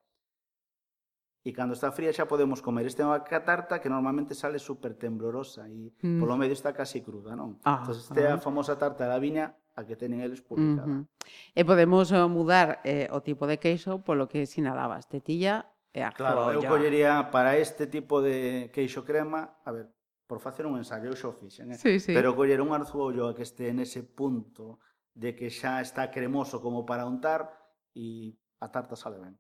E 1.45 1.53
cando 1.53 1.77
está 1.77 1.93
fría 1.93 2.09
xa 2.09 2.25
podemos 2.25 2.65
comer. 2.65 2.89
Este 2.89 3.05
é 3.05 3.07
unha 3.07 3.21
catarta 3.21 3.77
que 3.77 3.93
normalmente 3.93 4.33
sale 4.33 4.57
super 4.57 4.97
temblorosa 4.97 5.69
e 5.69 5.93
mm. 6.01 6.17
polo 6.17 6.41
medio 6.41 6.57
está 6.57 6.73
casi 6.73 7.05
cruda, 7.05 7.37
non? 7.37 7.61
Ah, 7.69 7.85
entón, 7.85 8.01
este 8.01 8.21
é 8.25 8.33
ah. 8.33 8.41
a 8.41 8.43
famosa 8.43 8.81
tarta 8.81 9.05
da 9.05 9.21
viña 9.21 9.53
a 9.77 9.85
que 9.85 9.93
teñen 9.93 10.25
eles 10.25 10.41
publicada. 10.41 10.89
Uh 10.89 11.05
-huh. 11.05 11.53
E 11.53 11.61
podemos 11.69 12.09
eh, 12.17 12.25
mudar 12.25 12.81
eh, 12.89 13.13
o 13.13 13.21
tipo 13.21 13.45
de 13.45 13.61
queixo 13.61 14.01
polo 14.01 14.25
que 14.25 14.49
sinalabas, 14.49 15.05
tetilla 15.05 15.69
e 15.93 16.01
arco 16.01 16.25
Claro, 16.25 16.49
eu 16.49 16.65
collería 16.65 17.29
para 17.29 17.61
este 17.61 17.93
tipo 17.93 18.25
de 18.25 18.73
queixo 18.73 19.05
crema, 19.05 19.61
a 19.69 19.71
ver, 19.71 19.93
por 20.25 20.41
facer 20.41 20.65
un 20.65 20.81
ensayo, 20.81 21.13
eu 21.13 21.17
xo 21.21 21.37
fixen, 21.37 21.77
eh? 21.77 21.79
sí, 21.79 22.01
sí. 22.01 22.17
pero 22.17 22.33
coller 22.33 22.65
un 22.65 22.73
arzuollo 22.73 23.37
que 23.37 23.45
este 23.45 23.69
nese 23.77 24.01
punto 24.01 24.81
de 25.13 25.37
que 25.37 25.53
xa 25.53 25.85
está 25.85 26.09
cremoso 26.09 26.65
como 26.65 26.89
para 26.89 27.05
untar 27.05 27.53
e 27.93 28.33
a 28.65 28.73
tarta 28.73 28.97
sale 28.97 29.21
ben. 29.21 29.37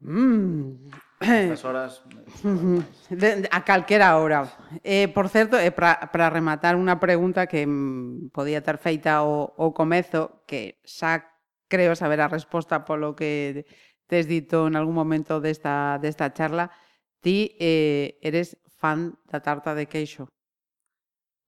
Mm. 0.00 0.90
Estas 1.20 1.64
horas... 1.64 2.02
De, 3.10 3.48
a 3.50 3.64
calquera 3.64 4.16
hora. 4.16 4.48
Eh, 4.82 5.08
por 5.08 5.28
certo, 5.28 5.58
eh, 5.58 5.70
para 5.72 6.30
rematar 6.30 6.80
unha 6.80 6.96
pregunta 6.96 7.44
que 7.44 7.68
mm, 7.68 8.32
podía 8.32 8.64
ter 8.64 8.80
feita 8.80 9.20
o, 9.22 9.52
o 9.52 9.76
comezo, 9.76 10.40
que 10.48 10.80
xa 10.88 11.28
creo 11.68 11.92
saber 11.94 12.24
a 12.24 12.32
resposta 12.32 12.88
polo 12.88 13.14
que 13.14 13.68
tes 14.08 14.26
dito 14.26 14.66
en 14.66 14.74
algún 14.74 14.96
momento 14.96 15.38
desta, 15.38 16.00
desta 16.00 16.32
charla, 16.32 16.72
ti 17.20 17.54
eh, 17.60 18.18
eres 18.24 18.58
fan 18.80 19.20
da 19.28 19.44
tarta 19.44 19.76
de 19.76 19.86
queixo. 19.86 20.26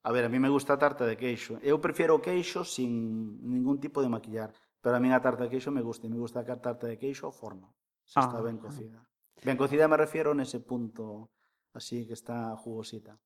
A 0.05 0.13
ver, 0.13 0.29
a 0.29 0.31
mí 0.31 0.39
me 0.39 0.53
gusta 0.53 0.77
a 0.77 0.83
tarta 0.83 1.09
de 1.09 1.17
queixo. 1.17 1.57
Eu 1.65 1.81
prefiero 1.81 2.15
o 2.15 2.23
queixo 2.23 2.63
sin 2.69 3.41
ningún 3.41 3.81
tipo 3.81 4.05
de 4.05 4.13
maquillar, 4.13 4.53
pero 4.85 4.95
a 4.95 5.01
mí 5.01 5.09
a 5.09 5.25
tarta 5.25 5.49
de 5.49 5.51
queixo 5.51 5.73
me 5.73 5.81
gusta, 5.81 6.05
e 6.07 6.13
me 6.13 6.21
gusta 6.21 6.45
a 6.45 6.47
tarta 6.47 6.87
de 6.87 7.01
queixo 7.01 7.33
forma. 7.33 7.73
Se 8.13 8.21
ah, 8.21 8.25
está 8.29 8.43
ben 8.43 8.59
cocida. 8.59 9.01
Ben 9.41 9.57
cocida 9.57 9.89
me 9.89 9.97
refiero 9.97 10.37
nese 10.37 10.61
punto 10.61 11.33
así 11.73 12.05
que 12.05 12.13
está 12.13 12.53
jugosita. 12.61 13.17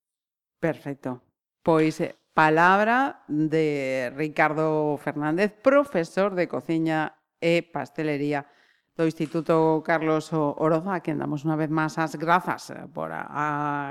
Perfecto. 0.62 1.26
Pois 1.58 1.98
eh, 1.98 2.14
palabra 2.30 3.26
de 3.26 4.14
Ricardo 4.14 4.94
Fernández, 5.02 5.50
profesor 5.58 6.38
de 6.38 6.46
cociña 6.46 7.18
e 7.42 7.66
pastelería 7.66 8.46
do 8.94 9.10
Instituto 9.10 9.82
Carlos 9.82 10.30
Oroza, 10.30 10.94
a 10.94 11.02
quen 11.02 11.18
damos 11.18 11.42
unha 11.42 11.58
vez 11.58 11.66
máis 11.66 11.98
as 11.98 12.14
grazas 12.14 12.70
eh, 12.70 12.86
por 12.86 13.10
a, 13.10 13.26
a 13.26 13.44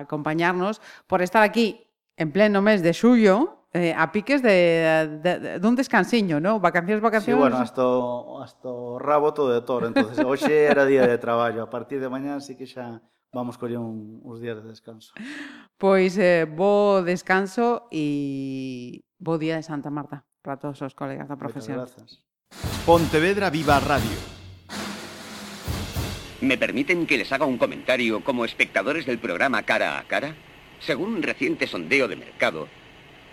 acompañarnos, 0.08 0.80
por 1.12 1.20
estar 1.20 1.44
aquí 1.44 1.84
en 2.16 2.32
pleno 2.32 2.64
mes 2.64 2.80
de 2.80 2.96
xullo, 2.96 3.65
eh, 3.76 3.92
a 3.92 4.08
piques 4.12 4.40
de, 4.40 5.20
de, 5.20 5.40
de, 5.40 5.50
dun 5.60 5.76
descansiño, 5.76 6.40
non? 6.40 6.64
Vacacións, 6.64 7.04
vacacións... 7.04 7.36
Sí, 7.36 7.44
bueno, 7.44 7.60
hasta 7.60 7.84
o, 7.84 8.40
hasta 8.40 8.72
o 8.72 8.96
rabo 8.96 9.36
todo 9.36 9.52
de 9.52 9.60
toro. 9.68 9.92
entonces 9.92 10.16
hoxe 10.24 10.72
era 10.72 10.88
día 10.88 11.04
de 11.04 11.20
traballo. 11.20 11.60
A 11.60 11.70
partir 11.70 12.00
de 12.00 12.08
mañá 12.08 12.40
sí 12.40 12.56
que 12.56 12.64
xa 12.64 13.04
vamos 13.36 13.60
coller 13.60 13.84
un, 13.84 14.24
uns 14.24 14.40
días 14.40 14.56
de 14.64 14.72
descanso. 14.72 15.12
Pois 15.76 16.16
eh, 16.16 16.48
bo 16.48 17.04
descanso 17.04 17.92
e 17.92 19.04
bo 19.20 19.36
día 19.36 19.60
de 19.60 19.64
Santa 19.68 19.92
Marta 19.92 20.24
para 20.40 20.56
todos 20.56 20.80
os 20.80 20.96
colegas 20.96 21.28
da 21.28 21.36
profesión. 21.36 21.84
Muchas 21.84 22.00
gracias. 22.00 22.24
Pontevedra 22.88 23.52
Viva 23.52 23.84
Radio. 23.84 24.16
¿Me 26.40 26.56
permiten 26.56 27.04
que 27.04 27.20
les 27.20 27.28
haga 27.36 27.44
un 27.44 27.60
comentario 27.60 28.24
como 28.24 28.48
espectadores 28.48 29.04
del 29.04 29.20
programa 29.20 29.68
Cara 29.68 30.00
a 30.00 30.08
Cara? 30.08 30.32
Según 30.80 31.20
un 31.20 31.24
reciente 31.24 31.68
sondeo 31.68 32.08
de 32.08 32.16
mercado, 32.16 32.68